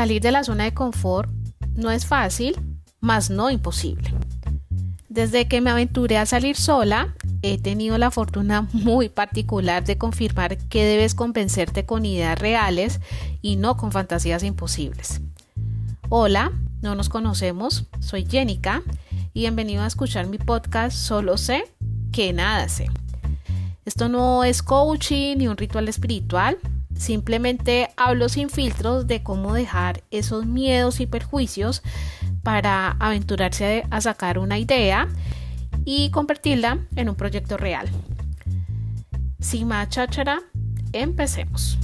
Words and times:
Salir 0.00 0.22
de 0.22 0.32
la 0.32 0.44
zona 0.44 0.64
de 0.64 0.72
confort 0.72 1.28
no 1.74 1.90
es 1.90 2.06
fácil, 2.06 2.58
mas 3.00 3.28
no 3.28 3.50
imposible. 3.50 4.14
Desde 5.10 5.46
que 5.46 5.60
me 5.60 5.68
aventuré 5.68 6.16
a 6.16 6.24
salir 6.24 6.56
sola, 6.56 7.14
he 7.42 7.58
tenido 7.58 7.98
la 7.98 8.10
fortuna 8.10 8.62
muy 8.72 9.10
particular 9.10 9.84
de 9.84 9.98
confirmar 9.98 10.56
que 10.56 10.86
debes 10.86 11.14
convencerte 11.14 11.84
con 11.84 12.06
ideas 12.06 12.38
reales 12.38 12.98
y 13.42 13.56
no 13.56 13.76
con 13.76 13.92
fantasías 13.92 14.42
imposibles. 14.42 15.20
Hola, 16.08 16.50
no 16.80 16.94
nos 16.94 17.10
conocemos, 17.10 17.84
soy 17.98 18.24
Jenica 18.24 18.82
y 19.34 19.40
bienvenido 19.40 19.82
a 19.82 19.86
escuchar 19.86 20.28
mi 20.28 20.38
podcast 20.38 20.96
Solo 20.96 21.36
sé 21.36 21.64
que 22.10 22.32
nada 22.32 22.70
sé. 22.70 22.86
Esto 23.84 24.08
no 24.08 24.44
es 24.44 24.62
coaching 24.62 25.36
ni 25.36 25.46
un 25.46 25.58
ritual 25.58 25.90
espiritual, 25.90 26.56
simplemente 27.00 27.88
hablo 27.96 28.28
sin 28.28 28.50
filtros 28.50 29.06
de 29.06 29.22
cómo 29.22 29.54
dejar 29.54 30.04
esos 30.10 30.44
miedos 30.44 31.00
y 31.00 31.06
perjuicios 31.06 31.82
para 32.42 32.90
aventurarse 33.00 33.84
a 33.90 34.02
sacar 34.02 34.38
una 34.38 34.58
idea 34.58 35.08
y 35.86 36.10
convertirla 36.10 36.86
en 36.96 37.08
un 37.08 37.14
proyecto 37.14 37.56
real. 37.56 37.88
Sin 39.40 39.68
más 39.68 39.88
cháchara, 39.88 40.40
empecemos. 40.92 41.78